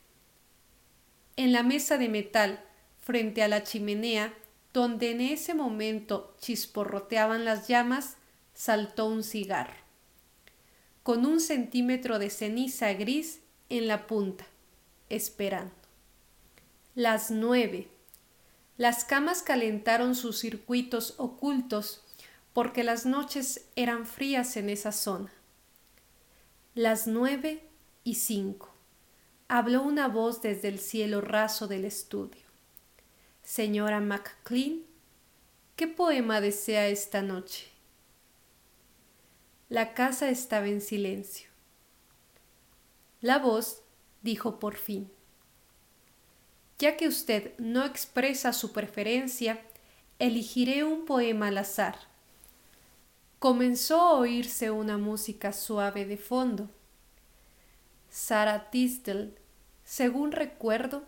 En 1.41 1.53
la 1.53 1.63
mesa 1.63 1.97
de 1.97 2.07
metal, 2.07 2.63
frente 2.99 3.41
a 3.41 3.47
la 3.47 3.63
chimenea, 3.63 4.31
donde 4.73 5.09
en 5.09 5.21
ese 5.21 5.55
momento 5.55 6.35
chisporroteaban 6.39 7.45
las 7.45 7.67
llamas, 7.67 8.17
saltó 8.53 9.07
un 9.07 9.23
cigarro. 9.23 9.73
Con 11.01 11.25
un 11.25 11.39
centímetro 11.39 12.19
de 12.19 12.29
ceniza 12.29 12.93
gris 12.93 13.39
en 13.69 13.87
la 13.87 14.05
punta, 14.05 14.45
esperando. 15.09 15.73
Las 16.93 17.31
nueve. 17.31 17.87
Las 18.77 19.03
camas 19.03 19.41
calentaron 19.41 20.13
sus 20.13 20.37
circuitos 20.37 21.15
ocultos 21.17 22.03
porque 22.53 22.83
las 22.83 23.07
noches 23.07 23.65
eran 23.75 24.05
frías 24.05 24.57
en 24.57 24.69
esa 24.69 24.91
zona. 24.91 25.33
Las 26.75 27.07
nueve 27.07 27.63
y 28.03 28.13
cinco. 28.13 28.71
Habló 29.53 29.83
una 29.83 30.07
voz 30.07 30.41
desde 30.41 30.69
el 30.69 30.79
cielo 30.79 31.19
raso 31.19 31.67
del 31.67 31.83
estudio. 31.83 32.45
Señora 33.43 33.99
McClean, 33.99 34.83
¿qué 35.75 35.89
poema 35.89 36.39
desea 36.39 36.87
esta 36.87 37.21
noche? 37.21 37.67
La 39.67 39.93
casa 39.93 40.29
estaba 40.29 40.69
en 40.69 40.79
silencio. 40.79 41.49
La 43.19 43.39
voz 43.39 43.81
dijo 44.21 44.57
por 44.57 44.77
fin, 44.77 45.11
ya 46.79 46.95
que 46.95 47.09
usted 47.09 47.51
no 47.57 47.83
expresa 47.83 48.53
su 48.53 48.71
preferencia, 48.71 49.59
elegiré 50.17 50.85
un 50.85 51.03
poema 51.03 51.49
al 51.49 51.57
azar. 51.57 51.97
Comenzó 53.37 53.99
a 53.99 54.13
oírse 54.13 54.71
una 54.71 54.97
música 54.97 55.51
suave 55.51 56.05
de 56.05 56.15
fondo. 56.15 56.69
Sarah 58.09 58.69
Tisdale, 58.71 59.40
según 59.91 60.31
recuerdo, 60.31 61.03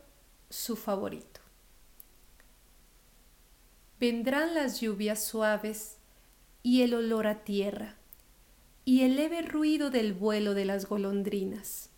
su 0.49 0.75
favorito. 0.75 1.39
Vendrán 3.97 4.53
las 4.55 4.81
lluvias 4.81 5.23
suaves 5.23 5.95
y 6.63 6.81
el 6.81 6.93
olor 6.93 7.27
a 7.27 7.45
tierra 7.45 7.95
y 8.83 9.03
el 9.03 9.15
leve 9.15 9.41
ruido 9.41 9.89
del 9.89 10.11
vuelo 10.11 10.53
de 10.53 10.65
las 10.65 10.85
golondrinas, 10.85 11.91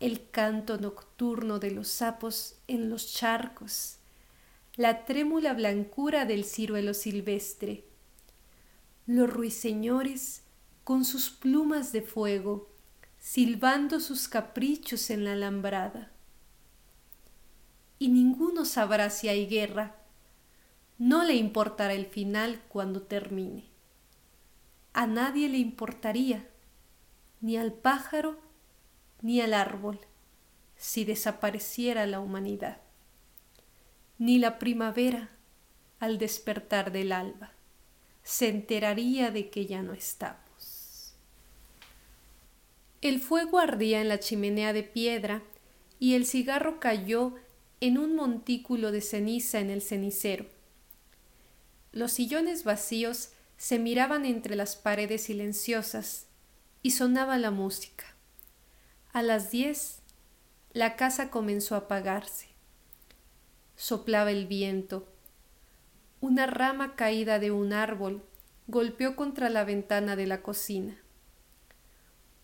el 0.00 0.28
canto 0.32 0.78
nocturno 0.78 1.60
de 1.60 1.70
los 1.70 1.86
sapos 1.86 2.56
en 2.66 2.90
los 2.90 3.14
charcos, 3.14 3.98
la 4.74 5.04
trémula 5.04 5.54
blancura 5.54 6.24
del 6.24 6.44
ciruelo 6.44 6.92
silvestre, 6.92 7.84
los 9.06 9.32
ruiseñores 9.32 10.42
con 10.82 11.04
sus 11.04 11.30
plumas 11.30 11.92
de 11.92 12.02
fuego, 12.02 12.68
silbando 13.18 14.00
sus 14.00 14.28
caprichos 14.28 15.10
en 15.10 15.24
la 15.24 15.32
alambrada. 15.32 16.10
Y 17.98 18.08
ninguno 18.08 18.64
sabrá 18.64 19.10
si 19.10 19.28
hay 19.28 19.46
guerra, 19.46 19.96
no 20.98 21.24
le 21.24 21.34
importará 21.34 21.94
el 21.94 22.06
final 22.06 22.62
cuando 22.68 23.02
termine 23.02 23.68
a 24.98 25.06
nadie 25.06 25.48
le 25.48 25.58
importaría, 25.58 26.48
ni 27.40 27.56
al 27.56 27.72
pájaro 27.72 28.36
ni 29.22 29.40
al 29.40 29.54
árbol, 29.54 30.00
si 30.76 31.04
desapareciera 31.04 32.04
la 32.06 32.18
humanidad, 32.18 32.80
ni 34.18 34.40
la 34.40 34.58
primavera 34.58 35.30
al 36.00 36.18
despertar 36.18 36.90
del 36.90 37.12
alba 37.12 37.52
se 38.24 38.48
enteraría 38.48 39.30
de 39.30 39.50
que 39.50 39.66
ya 39.66 39.82
no 39.82 39.92
estamos. 39.92 40.47
El 43.00 43.20
fuego 43.20 43.60
ardía 43.60 44.00
en 44.00 44.08
la 44.08 44.18
chimenea 44.18 44.72
de 44.72 44.82
piedra 44.82 45.42
y 46.00 46.14
el 46.14 46.26
cigarro 46.26 46.80
cayó 46.80 47.34
en 47.80 47.96
un 47.96 48.16
montículo 48.16 48.90
de 48.90 49.00
ceniza 49.00 49.60
en 49.60 49.70
el 49.70 49.82
cenicero. 49.82 50.46
Los 51.92 52.12
sillones 52.12 52.64
vacíos 52.64 53.30
se 53.56 53.78
miraban 53.78 54.24
entre 54.24 54.56
las 54.56 54.74
paredes 54.74 55.22
silenciosas 55.24 56.26
y 56.82 56.90
sonaba 56.90 57.38
la 57.38 57.52
música. 57.52 58.16
A 59.12 59.22
las 59.22 59.50
diez 59.52 60.00
la 60.72 60.96
casa 60.96 61.30
comenzó 61.30 61.76
a 61.76 61.78
apagarse. 61.78 62.48
Soplaba 63.76 64.32
el 64.32 64.46
viento. 64.46 65.08
Una 66.20 66.46
rama 66.46 66.96
caída 66.96 67.38
de 67.38 67.52
un 67.52 67.72
árbol 67.72 68.22
golpeó 68.66 69.14
contra 69.14 69.50
la 69.50 69.64
ventana 69.64 70.16
de 70.16 70.26
la 70.26 70.42
cocina. 70.42 71.00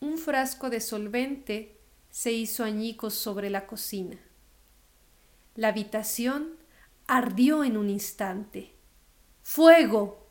Un 0.00 0.18
frasco 0.18 0.70
de 0.70 0.80
solvente 0.80 1.78
se 2.10 2.32
hizo 2.32 2.64
añicos 2.64 3.14
sobre 3.14 3.50
la 3.50 3.66
cocina. 3.66 4.18
La 5.54 5.68
habitación 5.68 6.56
ardió 7.06 7.64
en 7.64 7.76
un 7.76 7.90
instante. 7.90 8.72
¡Fuego! 9.42 10.26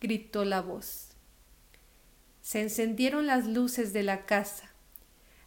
gritó 0.00 0.44
la 0.44 0.60
voz. 0.60 1.10
Se 2.42 2.60
encendieron 2.60 3.26
las 3.26 3.46
luces 3.46 3.92
de 3.92 4.02
la 4.02 4.26
casa. 4.26 4.70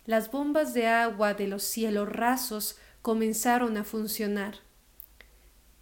Las 0.06 0.32
bombas 0.32 0.74
de 0.74 0.88
agua 0.88 1.34
de 1.34 1.48
los 1.48 1.64
cielos 1.64 2.10
rasos 2.10 2.78
comenzaron 3.02 3.78
a 3.78 3.84
funcionar. 3.84 4.56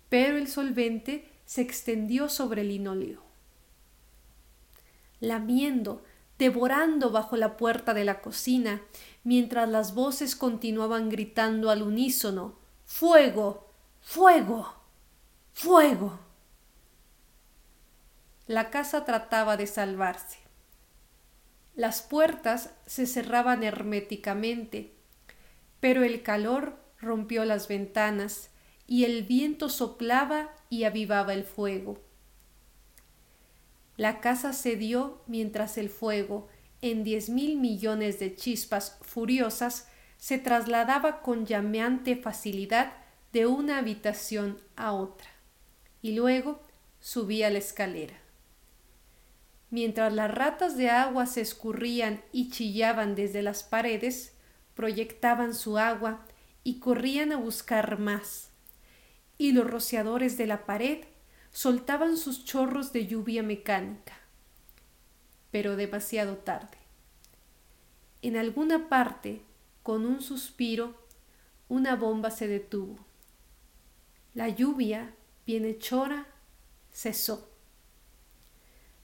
Pero 0.09 0.37
el 0.37 0.47
solvente 0.47 1.29
se 1.45 1.61
extendió 1.61 2.27
sobre 2.27 2.61
el 2.61 2.69
linóleo. 2.69 3.23
Lamiendo, 5.19 6.03
devorando 6.37 7.11
bajo 7.11 7.37
la 7.37 7.57
puerta 7.57 7.93
de 7.93 8.03
la 8.03 8.21
cocina, 8.21 8.81
mientras 9.23 9.69
las 9.69 9.93
voces 9.95 10.35
continuaban 10.35 11.09
gritando 11.09 11.69
al 11.69 11.81
unísono 11.81 12.55
Fuego. 12.85 13.67
Fuego. 14.01 14.75
Fuego. 15.53 16.19
La 18.45 18.69
casa 18.69 19.05
trataba 19.05 19.57
de 19.57 19.65
salvarse. 19.65 20.37
Las 21.75 22.03
puertas 22.03 22.71
se 22.85 23.07
cerraban 23.07 23.63
herméticamente, 23.63 24.93
pero 25.79 26.03
el 26.03 26.21
calor 26.21 26.77
rompió 26.99 27.43
las 27.43 27.67
ventanas 27.67 28.51
y 28.87 29.05
el 29.05 29.23
viento 29.23 29.69
soplaba 29.69 30.51
y 30.69 30.83
avivaba 30.83 31.33
el 31.33 31.43
fuego. 31.43 32.04
La 33.97 34.19
casa 34.19 34.53
cedió 34.53 35.21
mientras 35.27 35.77
el 35.77 35.89
fuego, 35.89 36.47
en 36.81 37.03
diez 37.03 37.29
mil 37.29 37.57
millones 37.57 38.19
de 38.19 38.35
chispas 38.35 38.97
furiosas, 39.01 39.87
se 40.17 40.37
trasladaba 40.37 41.21
con 41.21 41.45
llameante 41.45 42.15
facilidad 42.15 42.93
de 43.31 43.45
una 43.45 43.77
habitación 43.77 44.59
a 44.75 44.93
otra, 44.93 45.29
y 46.01 46.13
luego 46.15 46.61
subía 46.99 47.49
la 47.49 47.59
escalera. 47.59 48.15
Mientras 49.69 50.13
las 50.13 50.33
ratas 50.33 50.77
de 50.77 50.89
agua 50.89 51.25
se 51.25 51.41
escurrían 51.41 52.21
y 52.31 52.49
chillaban 52.49 53.15
desde 53.15 53.41
las 53.41 53.63
paredes, 53.63 54.33
proyectaban 54.73 55.53
su 55.53 55.77
agua 55.77 56.25
y 56.63 56.79
corrían 56.79 57.31
a 57.31 57.37
buscar 57.37 57.99
más, 57.99 58.51
y 59.37 59.51
los 59.51 59.69
rociadores 59.69 60.37
de 60.37 60.47
la 60.47 60.65
pared 60.65 60.99
soltaban 61.55 62.17
sus 62.17 62.43
chorros 62.43 62.91
de 62.91 63.07
lluvia 63.07 63.41
mecánica. 63.41 64.17
Pero 65.51 65.77
demasiado 65.77 66.35
tarde. 66.35 66.77
En 68.21 68.35
alguna 68.35 68.89
parte, 68.89 69.41
con 69.81 70.05
un 70.05 70.21
suspiro, 70.21 71.01
una 71.69 71.95
bomba 71.95 72.29
se 72.29 72.49
detuvo. 72.49 72.97
La 74.33 74.49
lluvia, 74.49 75.15
bienhechora, 75.45 76.27
cesó. 76.91 77.49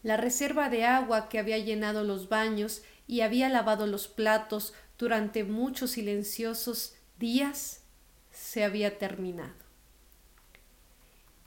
La 0.04 0.18
reserva 0.18 0.68
de 0.68 0.84
agua 0.84 1.30
que 1.30 1.40
había 1.40 1.58
llenado 1.58 2.04
los 2.04 2.28
baños 2.28 2.82
y 3.08 3.22
había 3.22 3.48
lavado 3.48 3.88
los 3.88 4.10
platos 4.10 4.74
durante 5.00 5.46
muchos 5.46 5.92
silenciosos 5.92 6.96
días 7.18 7.84
se 8.30 8.66
había 8.66 8.98
terminado. 8.98 9.71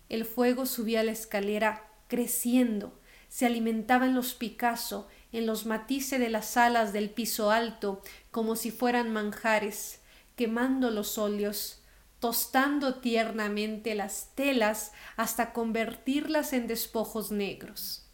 El 0.09 0.25
fuego 0.25 0.67
subía 0.67 1.03
la 1.03 1.13
escalera 1.13 1.89
creciendo, 2.09 3.01
se 3.29 3.47
alimentaba 3.47 4.07
en 4.07 4.15
los 4.15 4.35
Picasso, 4.35 5.09
en 5.33 5.47
los 5.47 5.67
matices 5.67 6.21
de 6.21 6.29
las 6.29 6.57
alas 6.57 6.93
del 6.93 7.11
piso 7.11 7.51
alto, 7.51 8.03
como 8.31 8.55
si 8.55 8.71
fueran 8.71 9.13
manjares, 9.13 10.01
quemando 10.37 10.91
los 10.91 11.19
óleos, 11.19 11.83
tostando 12.21 13.01
tiernamente 13.01 13.95
las 13.95 14.31
telas 14.35 14.93
hasta 15.17 15.53
convertirlas 15.53 16.53
en 16.53 16.67
despojos 16.67 17.33
negros. 17.33 18.07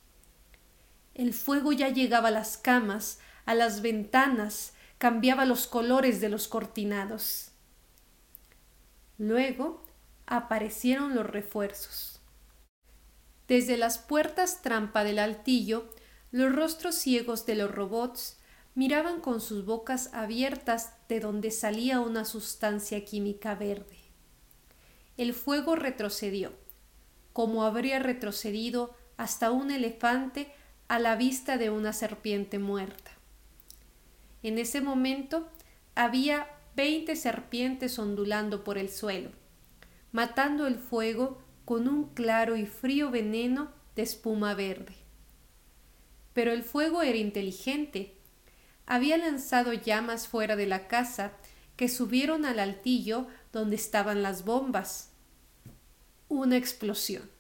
El 1.15 1.35
fuego 1.35 1.73
ya 1.73 1.91
llegaba 1.91 2.29
a 2.29 2.33
las 2.33 2.57
camas, 2.57 3.19
a 3.45 3.55
las 3.55 3.83
ventanas, 3.83 4.73
cambiaba 4.99 5.45
los 5.45 5.67
colores 5.67 6.21
de 6.21 6.29
los 6.29 6.49
cortinados. 6.49 7.53
Luego 9.19 9.83
aparecieron 10.31 11.15
los 11.15 11.27
refuerzos. 11.27 12.21
Desde 13.49 13.77
las 13.77 13.99
puertas 13.99 14.63
trampa 14.63 15.03
del 15.03 15.19
altillo, 15.19 15.91
los 16.31 16.55
rostros 16.55 16.95
ciegos 16.95 17.47
de 17.47 17.57
los 17.57 17.71
robots 17.71 18.39
miraban 18.77 19.21
con 19.21 19.41
sus 19.41 19.65
bocas 19.65 20.15
abiertas 20.15 20.95
de 21.09 21.19
donde 21.19 21.51
salía 21.51 21.99
una 21.99 22.25
sustancia 22.25 23.05
química 23.05 23.57
verde. 23.57 23.99
El 25.17 25.35
fuego 25.35 25.75
retrocedió, 25.75 26.53
como 27.33 27.65
habría 27.65 27.99
retrocedido 27.99 28.95
hasta 29.17 29.51
un 29.51 29.73
elefante 29.73 30.55
a 30.87 31.01
la 31.01 31.17
vista 31.17 31.59
de 31.59 31.71
una 31.71 31.93
serpiente 31.93 32.61
muerta. 32.61 33.11
En 34.45 34.59
ese 34.59 34.81
momento 34.81 35.49
había 35.97 36.47
veinte 36.77 37.17
serpientes 37.17 37.99
ondulando 37.99 38.63
por 38.63 38.79
el 38.79 38.89
suelo, 38.89 39.40
matando 40.13 40.67
el 40.67 40.77
fuego 40.77 41.39
con 41.65 41.89
un 41.89 42.15
claro 42.15 42.57
y 42.57 42.67
frío 42.67 43.11
veneno 43.11 43.71
de 43.95 44.03
espuma 44.03 44.55
verde. 44.55 44.95
Pero 46.33 46.53
el 46.53 46.63
fuego 46.63 47.03
era 47.03 47.17
inteligente. 47.17 48.15
Había 48.87 49.17
lanzado 49.19 49.73
llamas 49.73 50.29
fuera 50.29 50.57
de 50.57 50.67
la 50.67 50.89
casa 50.89 51.33
que 51.77 51.89
subieron 51.89 52.45
al 52.45 52.59
altillo 52.59 53.27
donde 53.53 53.77
estaban 53.77 54.23
las 54.23 54.45
bombas. 54.45 55.11
Una 56.29 56.57
explosión. 56.57 57.31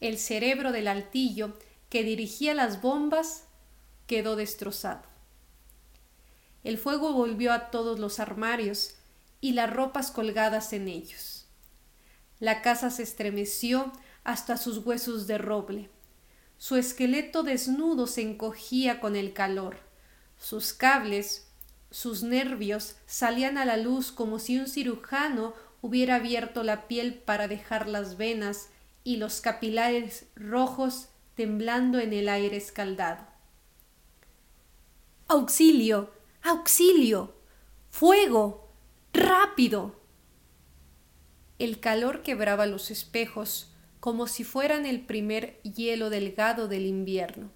El 0.00 0.18
cerebro 0.18 0.72
del 0.72 0.88
altillo 0.88 1.56
que 1.88 2.04
dirigía 2.04 2.54
las 2.54 2.80
bombas 2.80 3.44
quedó 4.06 4.36
destrozado. 4.36 5.02
El 6.64 6.78
fuego 6.78 7.12
volvió 7.12 7.52
a 7.52 7.70
todos 7.70 7.98
los 7.98 8.20
armarios 8.20 8.94
y 9.40 9.52
las 9.52 9.72
ropas 9.72 10.10
colgadas 10.10 10.72
en 10.72 10.88
ellos. 10.88 11.46
La 12.38 12.62
casa 12.62 12.90
se 12.90 13.02
estremeció 13.02 13.92
hasta 14.24 14.56
sus 14.56 14.78
huesos 14.78 15.26
de 15.26 15.38
roble. 15.38 15.90
Su 16.58 16.76
esqueleto 16.76 17.42
desnudo 17.42 18.06
se 18.06 18.22
encogía 18.22 19.00
con 19.00 19.16
el 19.16 19.32
calor. 19.32 19.78
Sus 20.38 20.72
cables, 20.72 21.48
sus 21.90 22.22
nervios 22.22 22.96
salían 23.06 23.58
a 23.58 23.64
la 23.64 23.76
luz 23.76 24.12
como 24.12 24.38
si 24.38 24.58
un 24.58 24.68
cirujano 24.68 25.54
hubiera 25.82 26.16
abierto 26.16 26.62
la 26.62 26.86
piel 26.86 27.14
para 27.14 27.48
dejar 27.48 27.88
las 27.88 28.16
venas 28.16 28.68
y 29.04 29.16
los 29.16 29.40
capilares 29.40 30.26
rojos 30.36 31.08
temblando 31.34 31.98
en 31.98 32.12
el 32.12 32.28
aire 32.28 32.56
escaldado. 32.56 33.26
¡Auxilio! 35.28 36.10
¡Auxilio! 36.42 37.34
¡Fuego! 37.90 38.69
¡Rápido! 39.12 39.96
El 41.58 41.80
calor 41.80 42.22
quebraba 42.22 42.66
los 42.66 42.90
espejos 42.90 43.72
como 44.00 44.26
si 44.26 44.44
fueran 44.44 44.86
el 44.86 45.00
primer 45.04 45.60
hielo 45.62 46.08
delgado 46.08 46.68
del 46.68 46.86
invierno, 46.86 47.50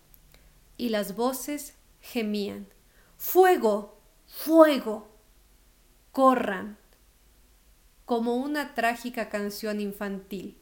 y 0.77 0.90
las 0.90 1.17
voces 1.17 1.75
gemían. 2.01 2.67
¡Fuego! 3.17 3.99
¡Fuego! 4.27 5.09
¡Corran! 6.12 6.79
como 8.05 8.37
una 8.37 8.75
trágica 8.75 9.29
canción 9.29 9.81
infantil. 9.81 10.59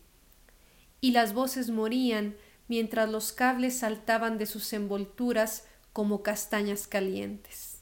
Y 1.01 1.11
las 1.11 1.35
voces 1.35 1.71
morían 1.71 2.37
mientras 2.69 3.09
los 3.09 3.33
cables 3.33 3.79
saltaban 3.79 4.39
de 4.39 4.47
sus 4.47 4.73
envolturas 4.73 5.67
como 5.93 6.23
castañas 6.23 6.87
calientes. 6.87 7.81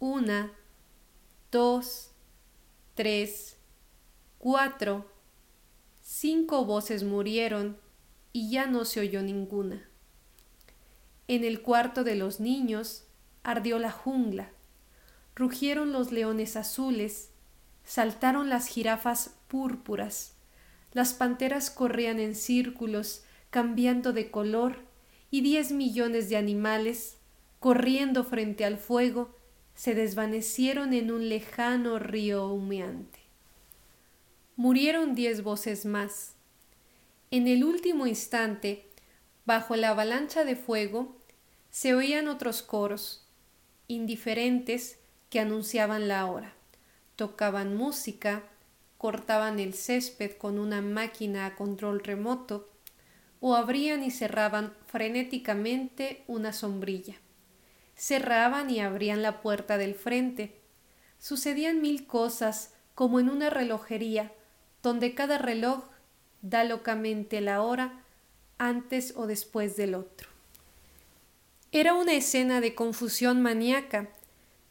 Una, 0.00 0.52
dos, 1.54 2.10
tres, 2.96 3.58
cuatro, 4.38 5.08
cinco 6.00 6.64
voces 6.64 7.04
murieron 7.04 7.78
y 8.32 8.50
ya 8.50 8.66
no 8.66 8.84
se 8.84 8.98
oyó 8.98 9.22
ninguna. 9.22 9.88
En 11.28 11.44
el 11.44 11.62
cuarto 11.62 12.02
de 12.02 12.16
los 12.16 12.40
niños 12.40 13.04
ardió 13.44 13.78
la 13.78 13.92
jungla, 13.92 14.50
rugieron 15.36 15.92
los 15.92 16.10
leones 16.10 16.56
azules, 16.56 17.30
saltaron 17.84 18.50
las 18.50 18.66
jirafas 18.66 19.36
púrpuras, 19.46 20.34
las 20.90 21.14
panteras 21.14 21.70
corrían 21.70 22.18
en 22.18 22.34
círculos, 22.34 23.22
cambiando 23.50 24.12
de 24.12 24.32
color, 24.32 24.78
y 25.30 25.42
diez 25.42 25.70
millones 25.70 26.28
de 26.28 26.36
animales, 26.36 27.18
corriendo 27.60 28.24
frente 28.24 28.64
al 28.64 28.76
fuego, 28.76 29.36
se 29.74 29.94
desvanecieron 29.94 30.92
en 30.92 31.10
un 31.10 31.28
lejano 31.28 31.98
río 31.98 32.48
humeante. 32.48 33.18
Murieron 34.56 35.14
diez 35.14 35.42
voces 35.42 35.84
más. 35.84 36.34
En 37.30 37.48
el 37.48 37.64
último 37.64 38.06
instante, 38.06 38.86
bajo 39.44 39.74
la 39.74 39.90
avalancha 39.90 40.44
de 40.44 40.54
fuego, 40.54 41.16
se 41.70 41.94
oían 41.94 42.28
otros 42.28 42.62
coros, 42.62 43.26
indiferentes, 43.88 44.98
que 45.28 45.40
anunciaban 45.40 46.06
la 46.06 46.26
hora. 46.26 46.54
Tocaban 47.16 47.76
música, 47.76 48.44
cortaban 48.96 49.58
el 49.58 49.74
césped 49.74 50.36
con 50.36 50.60
una 50.60 50.80
máquina 50.82 51.46
a 51.46 51.56
control 51.56 52.00
remoto, 52.04 52.68
o 53.40 53.56
abrían 53.56 54.04
y 54.04 54.12
cerraban 54.12 54.72
frenéticamente 54.86 56.22
una 56.28 56.52
sombrilla 56.52 57.16
cerraban 57.96 58.70
y 58.70 58.80
abrían 58.80 59.22
la 59.22 59.40
puerta 59.40 59.78
del 59.78 59.94
frente. 59.94 60.60
Sucedían 61.18 61.80
mil 61.80 62.06
cosas, 62.06 62.74
como 62.94 63.20
en 63.20 63.28
una 63.28 63.50
relojería, 63.50 64.32
donde 64.82 65.14
cada 65.14 65.38
reloj 65.38 65.84
da 66.42 66.64
locamente 66.64 67.40
la 67.40 67.62
hora 67.62 68.04
antes 68.58 69.14
o 69.16 69.26
después 69.26 69.76
del 69.76 69.94
otro. 69.94 70.28
Era 71.72 71.94
una 71.94 72.12
escena 72.12 72.60
de 72.60 72.74
confusión 72.74 73.42
maníaca, 73.42 74.08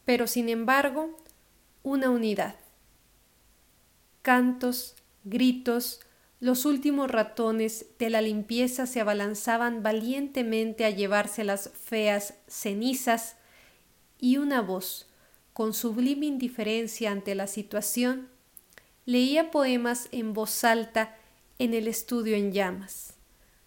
pero 0.04 0.26
sin 0.26 0.48
embargo 0.48 1.18
una 1.82 2.08
unidad. 2.10 2.56
Cantos, 4.22 4.96
gritos, 5.24 6.00
los 6.44 6.66
últimos 6.66 7.10
ratones 7.10 7.86
de 7.98 8.10
la 8.10 8.20
limpieza 8.20 8.86
se 8.86 9.00
abalanzaban 9.00 9.82
valientemente 9.82 10.84
a 10.84 10.90
llevarse 10.90 11.42
las 11.42 11.70
feas 11.70 12.34
cenizas 12.48 13.36
y 14.18 14.36
una 14.36 14.60
voz, 14.60 15.06
con 15.54 15.72
sublime 15.72 16.26
indiferencia 16.26 17.12
ante 17.12 17.34
la 17.34 17.46
situación, 17.46 18.28
leía 19.06 19.50
poemas 19.50 20.08
en 20.12 20.34
voz 20.34 20.64
alta 20.64 21.16
en 21.58 21.72
el 21.72 21.88
estudio 21.88 22.36
en 22.36 22.52
llamas, 22.52 23.14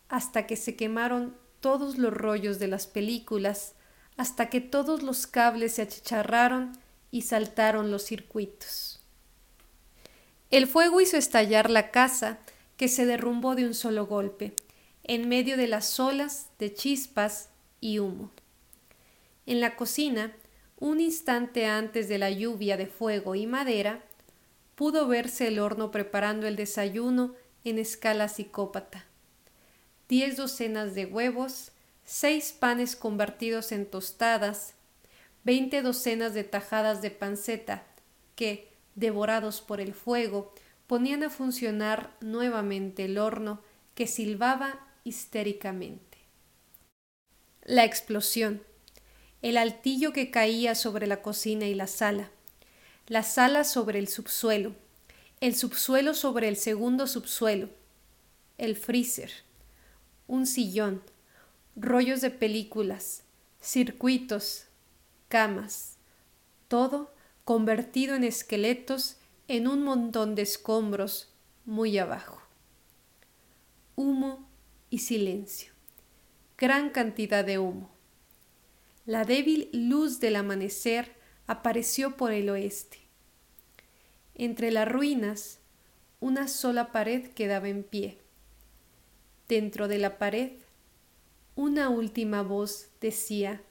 hasta 0.08 0.46
que 0.46 0.56
se 0.56 0.76
quemaron 0.76 1.36
todos 1.62 1.98
los 1.98 2.14
rollos 2.14 2.60
de 2.60 2.68
las 2.68 2.86
películas, 2.86 3.74
hasta 4.18 4.52
que 4.52 4.62
todos 4.62 5.02
los 5.02 5.26
cables 5.26 5.74
se 5.74 5.82
achicharraron 5.82 6.78
y 7.10 7.24
saltaron 7.24 7.90
los 7.90 8.04
circuitos. 8.04 9.02
El 10.52 10.68
fuego 10.68 11.02
hizo 11.02 11.18
estallar 11.18 11.72
la 11.72 11.90
casa 11.90 12.38
que 12.78 12.88
se 12.88 13.06
derrumbó 13.06 13.56
de 13.56 13.66
un 13.66 13.74
solo 13.74 14.06
golpe, 14.06 14.54
en 15.04 15.28
medio 15.28 15.58
de 15.58 15.68
las 15.68 16.00
olas 16.00 16.50
de 16.60 16.74
chispas 16.74 17.50
y 17.82 18.00
humo. 18.00 18.32
En 19.46 19.62
la 19.62 19.76
cocina, 19.76 20.36
un 20.80 21.00
instante 21.00 21.66
antes 21.66 22.08
de 22.08 22.18
la 22.18 22.30
lluvia 22.30 22.78
de 22.78 22.88
fuego 22.88 23.36
y 23.36 23.48
madera, 23.48 24.04
pudo 24.76 25.08
verse 25.08 25.48
el 25.48 25.60
horno 25.60 25.90
preparando 25.90 26.46
el 26.48 26.56
desayuno 26.56 27.34
en 27.64 27.80
escala 27.80 28.28
psicópata. 28.30 29.06
Diez 30.08 30.38
docenas 30.38 30.94
de 30.94 31.06
huevos, 31.06 31.72
seis 32.06 32.54
panes 32.58 32.96
convertidos 32.96 33.72
en 33.72 33.86
tostadas, 33.86 34.76
veinte 35.44 35.82
docenas 35.82 36.34
de 36.34 36.44
tajadas 36.44 37.02
de 37.02 37.10
panceta 37.10 37.84
que, 38.36 38.70
devorados 38.96 39.62
por 39.62 39.82
el 39.82 39.94
fuego, 39.94 40.54
ponían 40.88 41.24
a 41.24 41.30
funcionar 41.30 42.16
nuevamente 42.22 43.06
el 43.06 43.18
horno 43.18 43.62
que 43.94 44.08
silbaba 44.08 44.80
histéricamente. 45.04 46.18
La 47.64 47.84
explosión, 47.84 48.64
el 49.42 49.58
altillo 49.58 50.14
que 50.14 50.32
caía 50.32 50.74
sobre 50.76 51.06
la 51.06 51.22
cocina 51.22 51.66
y 51.66 51.76
la 51.76 51.88
sala, 51.88 52.32
la 53.08 53.24
sala 53.24 53.64
sobre 53.66 54.00
el 54.00 54.08
subsuelo, 54.08 54.74
el 55.42 55.56
subsuelo 55.56 56.14
sobre 56.14 56.48
el 56.48 56.56
segundo 56.56 57.06
subsuelo, 57.06 57.70
el 58.58 58.76
freezer, 58.76 59.32
un 60.28 60.48
sillón, 60.48 61.04
rollos 61.76 62.22
de 62.22 62.32
películas, 62.32 63.24
circuitos, 63.62 64.66
camas, 65.28 65.98
todo 66.68 67.14
convertido 67.44 68.16
en 68.16 68.24
esqueletos 68.24 69.17
en 69.48 69.68
un 69.68 69.84
montón 69.84 70.36
de 70.36 70.42
escombros 70.42 71.34
muy 71.66 71.98
abajo. 71.98 72.42
Humo 73.96 74.48
y 74.90 75.00
silencio. 75.00 75.72
Gran 76.58 76.90
cantidad 76.90 77.46
de 77.46 77.60
humo. 77.60 77.92
La 79.06 79.24
débil 79.24 79.70
luz 79.72 80.20
del 80.20 80.36
amanecer 80.36 81.16
apareció 81.46 82.18
por 82.18 82.34
el 82.34 82.50
oeste. 82.50 83.00
Entre 84.36 84.72
las 84.72 84.88
ruinas, 84.88 85.60
una 86.20 86.48
sola 86.48 86.92
pared 86.92 87.30
quedaba 87.30 87.70
en 87.70 87.84
pie. 87.84 88.18
Dentro 89.48 89.88
de 89.88 89.98
la 89.98 90.18
pared, 90.18 90.52
una 91.56 91.90
última 91.90 92.44
voz 92.44 92.90
decía 93.00 93.62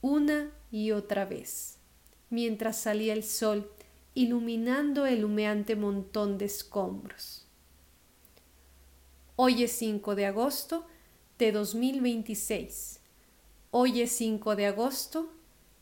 una 0.00 0.50
y 0.70 0.90
otra 0.92 1.26
vez, 1.26 1.78
mientras 2.30 2.78
salía 2.78 3.12
el 3.12 3.24
sol 3.24 3.70
iluminando 4.14 5.06
el 5.06 5.24
humeante 5.24 5.76
montón 5.76 6.38
de 6.38 6.46
escombros. 6.46 7.46
Hoy 9.36 9.62
es 9.62 9.72
5 9.72 10.14
de 10.14 10.26
agosto 10.26 10.86
de 11.38 11.52
2026. 11.52 13.00
Hoy 13.70 14.02
es 14.02 14.12
5 14.12 14.56
de 14.56 14.66
agosto 14.66 15.32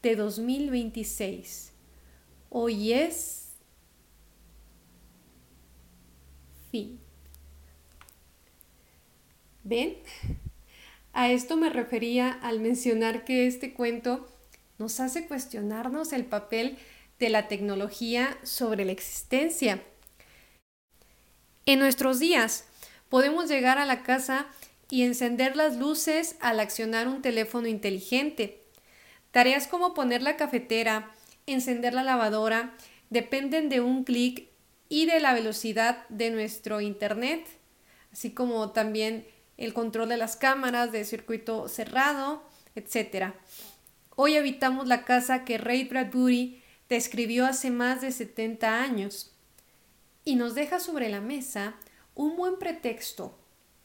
de 0.02 0.16
2026. 0.16 1.72
Hoy 2.48 2.92
es 2.92 3.50
fin. 6.70 7.00
¿Ven? 9.64 9.96
A 11.12 11.30
esto 11.30 11.56
me 11.56 11.70
refería 11.70 12.30
al 12.30 12.60
mencionar 12.60 13.24
que 13.24 13.46
este 13.46 13.74
cuento 13.74 14.26
nos 14.78 15.00
hace 15.00 15.26
cuestionarnos 15.26 16.12
el 16.12 16.24
papel 16.24 16.78
de 17.20 17.28
la 17.28 17.46
tecnología 17.46 18.36
sobre 18.42 18.84
la 18.84 18.92
existencia. 18.92 19.82
En 21.66 21.78
nuestros 21.78 22.18
días 22.18 22.64
podemos 23.08 23.48
llegar 23.48 23.78
a 23.78 23.84
la 23.84 24.02
casa 24.02 24.46
y 24.88 25.02
encender 25.02 25.54
las 25.54 25.76
luces 25.76 26.36
al 26.40 26.58
accionar 26.58 27.06
un 27.06 27.22
teléfono 27.22 27.68
inteligente. 27.68 28.64
Tareas 29.30 29.68
como 29.68 29.94
poner 29.94 30.22
la 30.22 30.36
cafetera, 30.36 31.12
encender 31.46 31.94
la 31.94 32.02
lavadora, 32.02 32.74
dependen 33.10 33.68
de 33.68 33.80
un 33.80 34.02
clic 34.02 34.48
y 34.88 35.06
de 35.06 35.20
la 35.20 35.34
velocidad 35.34 36.08
de 36.08 36.30
nuestro 36.30 36.80
Internet, 36.80 37.46
así 38.12 38.32
como 38.32 38.72
también 38.72 39.26
el 39.58 39.74
control 39.74 40.08
de 40.08 40.16
las 40.16 40.36
cámaras 40.36 40.90
de 40.90 41.04
circuito 41.04 41.68
cerrado, 41.68 42.42
etc. 42.74 43.34
Hoy 44.16 44.36
habitamos 44.36 44.88
la 44.88 45.04
casa 45.04 45.44
que 45.44 45.58
Ray 45.58 45.84
Bradbury 45.84 46.59
describió 46.90 47.46
hace 47.46 47.70
más 47.70 48.02
de 48.02 48.12
70 48.12 48.82
años 48.82 49.32
y 50.24 50.34
nos 50.34 50.54
deja 50.54 50.80
sobre 50.80 51.08
la 51.08 51.20
mesa 51.20 51.76
un 52.14 52.36
buen 52.36 52.58
pretexto 52.58 53.38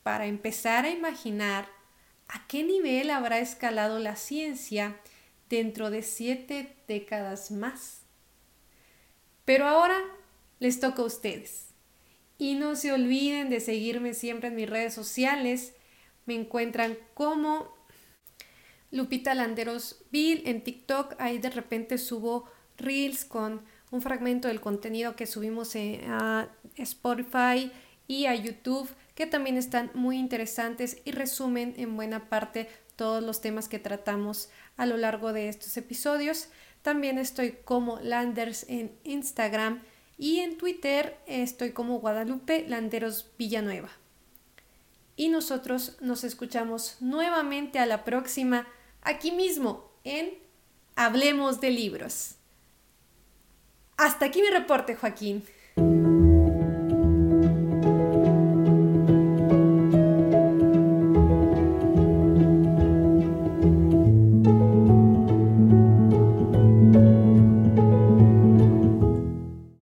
para 0.03 0.25
empezar 0.25 0.85
a 0.85 0.89
imaginar 0.89 1.69
a 2.27 2.45
qué 2.47 2.63
nivel 2.63 3.11
habrá 3.11 3.39
escalado 3.39 3.99
la 3.99 4.15
ciencia 4.15 4.99
dentro 5.49 5.91
de 5.91 6.01
siete 6.01 6.75
décadas 6.87 7.51
más. 7.51 8.01
Pero 9.45 9.67
ahora 9.67 10.01
les 10.59 10.79
toca 10.79 11.03
a 11.03 11.05
ustedes. 11.05 11.67
Y 12.37 12.55
no 12.55 12.75
se 12.75 12.91
olviden 12.91 13.49
de 13.49 13.59
seguirme 13.59 14.13
siempre 14.15 14.49
en 14.49 14.55
mis 14.55 14.69
redes 14.69 14.93
sociales. 14.93 15.73
Me 16.25 16.33
encuentran 16.33 16.97
como 17.13 17.73
Lupita 18.91 19.35
Landeros 19.35 20.03
Bill 20.11 20.41
en 20.45 20.63
TikTok. 20.63 21.13
Ahí 21.19 21.37
de 21.37 21.51
repente 21.51 21.97
subo 21.99 22.49
reels 22.77 23.25
con 23.25 23.61
un 23.91 24.01
fragmento 24.01 24.47
del 24.47 24.61
contenido 24.61 25.15
que 25.15 25.27
subimos 25.27 25.75
a 26.07 26.49
Spotify 26.75 27.71
y 28.07 28.25
a 28.25 28.35
YouTube, 28.35 28.89
que 29.15 29.25
también 29.25 29.57
están 29.57 29.91
muy 29.93 30.17
interesantes 30.17 31.01
y 31.05 31.11
resumen 31.11 31.73
en 31.77 31.95
buena 31.95 32.29
parte 32.29 32.67
todos 32.95 33.23
los 33.23 33.41
temas 33.41 33.67
que 33.67 33.79
tratamos 33.79 34.49
a 34.77 34.85
lo 34.85 34.97
largo 34.97 35.33
de 35.33 35.49
estos 35.49 35.75
episodios. 35.77 36.49
También 36.81 37.17
estoy 37.17 37.57
como 37.63 37.99
Landers 37.99 38.65
en 38.69 38.91
Instagram 39.03 39.81
y 40.17 40.39
en 40.39 40.57
Twitter 40.57 41.17
estoy 41.25 41.71
como 41.71 41.99
Guadalupe 41.99 42.65
Landeros 42.67 43.31
Villanueva. 43.37 43.89
Y 45.17 45.29
nosotros 45.29 45.97
nos 46.01 46.23
escuchamos 46.23 46.97
nuevamente 46.99 47.79
a 47.79 47.85
la 47.85 48.03
próxima, 48.03 48.67
aquí 49.01 49.31
mismo, 49.31 49.89
en 50.03 50.37
Hablemos 50.95 51.61
de 51.61 51.71
Libros. 51.71 52.35
Hasta 53.97 54.25
aquí 54.25 54.41
mi 54.41 54.49
reporte, 54.49 54.95
Joaquín. 54.95 55.43